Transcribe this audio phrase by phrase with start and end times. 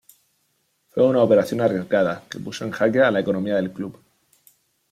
[0.89, 4.01] Fue una operación arriesgada que puso en jaque a la economía del club.